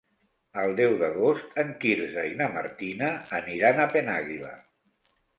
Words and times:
El 0.59 0.71
deu 0.77 0.93
d'agost 1.01 1.51
en 1.63 1.67
Quirze 1.83 2.23
i 2.29 2.31
na 2.39 2.47
Martina 2.55 3.09
aniran 3.41 3.83
a 3.83 3.85
Penàguila. 3.97 4.55